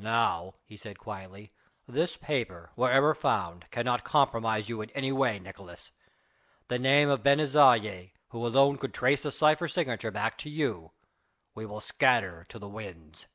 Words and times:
"Now," 0.00 0.54
he 0.64 0.74
said 0.78 0.98
quietly, 0.98 1.52
"this 1.86 2.16
paper, 2.16 2.70
wherever 2.76 3.14
found, 3.14 3.70
cannot 3.70 4.04
compromise 4.04 4.70
you 4.70 4.80
in 4.80 4.88
any 4.92 5.12
way, 5.12 5.38
Nicolaes. 5.38 5.90
The 6.68 6.78
name 6.78 7.10
of 7.10 7.22
Ben 7.22 7.40
Isaje 7.40 8.12
who 8.30 8.46
alone 8.46 8.78
could 8.78 8.94
trace 8.94 9.24
the 9.24 9.30
cypher 9.32 9.68
signature 9.68 10.10
back 10.10 10.38
to 10.38 10.48
you, 10.48 10.92
we 11.54 11.66
will 11.66 11.82
scatter 11.82 12.46
to 12.48 12.58
the 12.58 12.70
winds." 12.70 13.26